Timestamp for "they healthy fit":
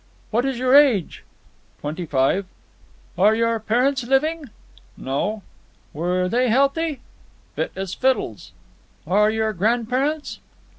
6.27-7.71